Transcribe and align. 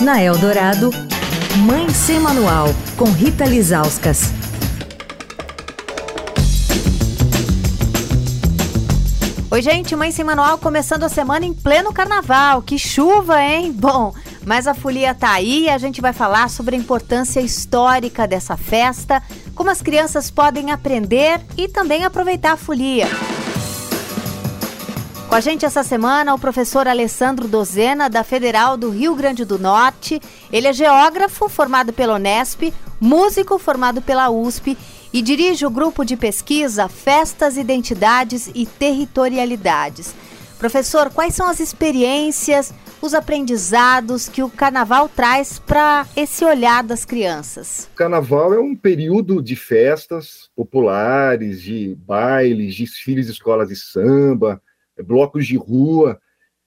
Na 0.00 0.20
Eldorado, 0.20 0.90
Mãe 1.58 1.88
Sem 1.90 2.18
Manual, 2.18 2.66
com 2.96 3.04
Rita 3.04 3.44
Lizauskas. 3.44 4.32
Oi, 9.50 9.62
gente, 9.62 9.94
Mãe 9.94 10.10
Sem 10.10 10.24
Manual 10.24 10.58
começando 10.58 11.04
a 11.04 11.08
semana 11.08 11.46
em 11.46 11.54
pleno 11.54 11.92
carnaval. 11.92 12.60
Que 12.60 12.76
chuva, 12.76 13.40
hein? 13.40 13.70
Bom, 13.70 14.12
mas 14.44 14.66
a 14.66 14.74
folia 14.74 15.14
tá 15.14 15.30
aí 15.30 15.64
e 15.64 15.70
a 15.70 15.78
gente 15.78 16.00
vai 16.00 16.12
falar 16.12 16.50
sobre 16.50 16.74
a 16.74 16.78
importância 16.78 17.40
histórica 17.40 18.26
dessa 18.26 18.56
festa, 18.56 19.22
como 19.54 19.70
as 19.70 19.80
crianças 19.80 20.28
podem 20.28 20.72
aprender 20.72 21.40
e 21.56 21.68
também 21.68 22.04
aproveitar 22.04 22.52
a 22.52 22.56
folia. 22.56 23.06
Com 25.34 25.38
a 25.38 25.40
gente 25.40 25.66
essa 25.66 25.82
semana 25.82 26.32
o 26.32 26.38
professor 26.38 26.86
Alessandro 26.86 27.48
Dozena, 27.48 28.08
da 28.08 28.22
Federal 28.22 28.76
do 28.76 28.88
Rio 28.88 29.16
Grande 29.16 29.44
do 29.44 29.58
Norte. 29.58 30.20
Ele 30.52 30.68
é 30.68 30.72
geógrafo 30.72 31.48
formado 31.48 31.92
pela 31.92 32.14
Unesp, 32.14 32.72
músico 33.00 33.58
formado 33.58 34.00
pela 34.00 34.30
USP 34.30 34.78
e 35.12 35.20
dirige 35.20 35.66
o 35.66 35.70
grupo 35.70 36.04
de 36.04 36.16
pesquisa 36.16 36.88
Festas, 36.88 37.56
Identidades 37.56 38.48
e 38.54 38.64
Territorialidades. 38.64 40.14
Professor, 40.56 41.10
quais 41.10 41.34
são 41.34 41.48
as 41.48 41.58
experiências, 41.58 42.72
os 43.02 43.12
aprendizados 43.12 44.28
que 44.28 44.40
o 44.40 44.48
carnaval 44.48 45.08
traz 45.08 45.58
para 45.58 46.06
esse 46.16 46.44
olhar 46.44 46.84
das 46.84 47.04
crianças? 47.04 47.88
O 47.92 47.96
carnaval 47.96 48.54
é 48.54 48.60
um 48.60 48.76
período 48.76 49.42
de 49.42 49.56
festas 49.56 50.48
populares, 50.54 51.60
de 51.60 51.96
bailes, 52.06 52.76
desfiles 52.76 53.26
de 53.26 53.32
escolas 53.32 53.68
de 53.68 53.74
samba, 53.74 54.62
blocos 55.02 55.46
de 55.46 55.56
rua, 55.56 56.20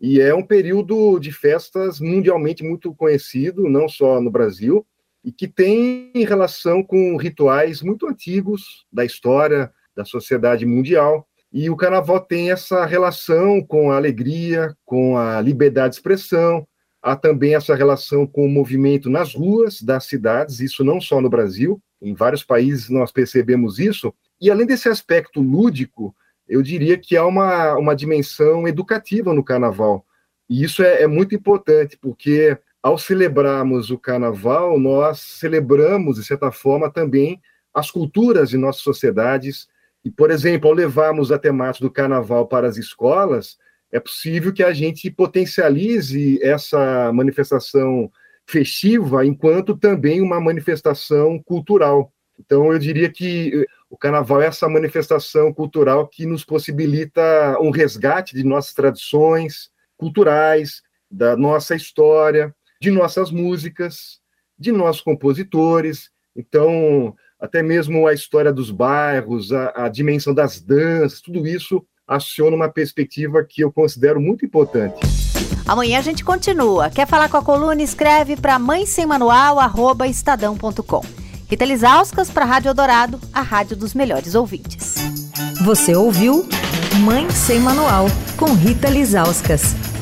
e 0.00 0.20
é 0.20 0.34
um 0.34 0.42
período 0.42 1.18
de 1.18 1.32
festas 1.32 2.00
mundialmente 2.00 2.62
muito 2.62 2.94
conhecido, 2.94 3.68
não 3.68 3.88
só 3.88 4.20
no 4.20 4.30
Brasil, 4.30 4.86
e 5.24 5.32
que 5.32 5.48
tem 5.48 6.12
relação 6.14 6.82
com 6.82 7.16
rituais 7.16 7.80
muito 7.80 8.06
antigos 8.06 8.84
da 8.92 9.04
história 9.04 9.72
da 9.96 10.04
sociedade 10.04 10.66
mundial. 10.66 11.26
E 11.52 11.70
o 11.70 11.76
carnaval 11.76 12.20
tem 12.20 12.50
essa 12.50 12.84
relação 12.84 13.62
com 13.62 13.90
a 13.90 13.96
alegria, 13.96 14.76
com 14.84 15.16
a 15.16 15.40
liberdade 15.40 15.90
de 15.90 15.96
expressão, 15.96 16.66
há 17.00 17.14
também 17.14 17.54
essa 17.54 17.74
relação 17.74 18.26
com 18.26 18.44
o 18.44 18.48
movimento 18.48 19.08
nas 19.08 19.34
ruas 19.34 19.80
das 19.80 20.04
cidades, 20.04 20.60
isso 20.60 20.82
não 20.82 21.00
só 21.00 21.20
no 21.20 21.30
Brasil, 21.30 21.80
em 22.02 22.14
vários 22.14 22.42
países 22.42 22.88
nós 22.88 23.12
percebemos 23.12 23.78
isso. 23.78 24.12
E 24.40 24.50
além 24.50 24.66
desse 24.66 24.88
aspecto 24.88 25.40
lúdico, 25.40 26.14
eu 26.54 26.62
diria 26.62 26.96
que 26.96 27.16
há 27.16 27.26
uma, 27.26 27.76
uma 27.76 27.96
dimensão 27.96 28.68
educativa 28.68 29.34
no 29.34 29.42
carnaval. 29.42 30.06
E 30.48 30.62
isso 30.62 30.84
é, 30.84 31.02
é 31.02 31.06
muito 31.08 31.34
importante, 31.34 31.98
porque 32.00 32.56
ao 32.80 32.96
celebrarmos 32.96 33.90
o 33.90 33.98
carnaval, 33.98 34.78
nós 34.78 35.18
celebramos, 35.18 36.14
de 36.14 36.24
certa 36.24 36.52
forma, 36.52 36.88
também 36.88 37.40
as 37.74 37.90
culturas 37.90 38.50
de 38.50 38.56
nossas 38.56 38.82
sociedades. 38.82 39.66
E, 40.04 40.12
por 40.12 40.30
exemplo, 40.30 40.68
ao 40.68 40.76
levarmos 40.76 41.32
a 41.32 41.38
temática 41.38 41.84
do 41.84 41.90
carnaval 41.90 42.46
para 42.46 42.68
as 42.68 42.76
escolas, 42.76 43.56
é 43.90 43.98
possível 43.98 44.52
que 44.52 44.62
a 44.62 44.72
gente 44.72 45.10
potencialize 45.10 46.38
essa 46.40 47.12
manifestação 47.12 48.08
festiva 48.46 49.26
enquanto 49.26 49.76
também 49.76 50.20
uma 50.20 50.40
manifestação 50.40 51.42
cultural. 51.42 52.12
Então, 52.38 52.72
eu 52.72 52.78
diria 52.78 53.10
que 53.10 53.66
o 53.94 53.96
carnaval 53.96 54.42
é 54.42 54.46
essa 54.46 54.68
manifestação 54.68 55.52
cultural 55.52 56.08
que 56.08 56.26
nos 56.26 56.44
possibilita 56.44 57.56
um 57.60 57.70
resgate 57.70 58.34
de 58.34 58.42
nossas 58.42 58.74
tradições 58.74 59.70
culturais, 59.96 60.82
da 61.08 61.36
nossa 61.36 61.76
história, 61.76 62.52
de 62.80 62.90
nossas 62.90 63.30
músicas, 63.30 64.18
de 64.58 64.72
nossos 64.72 65.00
compositores. 65.00 66.10
Então, 66.34 67.14
até 67.38 67.62
mesmo 67.62 68.08
a 68.08 68.12
história 68.12 68.52
dos 68.52 68.72
bairros, 68.72 69.52
a, 69.52 69.84
a 69.84 69.88
dimensão 69.88 70.34
das 70.34 70.60
danças, 70.60 71.20
tudo 71.20 71.46
isso 71.46 71.86
aciona 72.04 72.56
uma 72.56 72.68
perspectiva 72.68 73.46
que 73.48 73.62
eu 73.62 73.72
considero 73.72 74.20
muito 74.20 74.44
importante. 74.44 74.98
Amanhã 75.68 76.00
a 76.00 76.02
gente 76.02 76.24
continua. 76.24 76.90
Quer 76.90 77.06
falar 77.06 77.28
com 77.28 77.36
a 77.36 77.44
coluna? 77.44 77.80
Escreve 77.80 78.36
para 78.36 78.58
mãe 78.58 78.86
sem 78.86 79.06
manual, 79.06 79.56
estadão.com. 80.04 81.23
Rita 81.54 81.66
Lisauskas 81.66 82.32
para 82.32 82.44
a 82.44 82.48
Rádio 82.48 82.70
Eldorado, 82.70 83.20
a 83.32 83.40
rádio 83.40 83.76
dos 83.76 83.94
melhores 83.94 84.34
ouvintes. 84.34 84.96
Você 85.64 85.94
ouviu 85.94 86.48
Mãe 87.04 87.30
Sem 87.30 87.60
Manual, 87.60 88.06
com 88.36 88.54
Rita 88.54 88.90
Lisauskas. 88.90 89.93